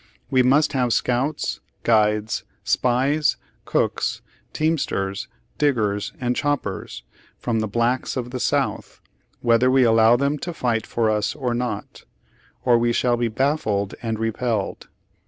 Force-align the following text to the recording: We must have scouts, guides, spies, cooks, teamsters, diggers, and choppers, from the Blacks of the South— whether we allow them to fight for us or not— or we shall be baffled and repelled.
We 0.31 0.41
must 0.41 0.73
have 0.73 0.93
scouts, 0.93 1.59
guides, 1.83 2.43
spies, 2.63 3.37
cooks, 3.65 4.23
teamsters, 4.51 5.27
diggers, 5.59 6.11
and 6.19 6.35
choppers, 6.35 7.03
from 7.37 7.59
the 7.59 7.67
Blacks 7.67 8.17
of 8.17 8.31
the 8.31 8.39
South— 8.39 8.99
whether 9.41 9.69
we 9.69 9.83
allow 9.83 10.15
them 10.15 10.39
to 10.39 10.55
fight 10.55 10.87
for 10.87 11.11
us 11.11 11.35
or 11.35 11.53
not— 11.53 12.05
or 12.65 12.79
we 12.79 12.91
shall 12.93 13.15
be 13.15 13.27
baffled 13.27 13.93
and 14.01 14.17
repelled. 14.17 14.87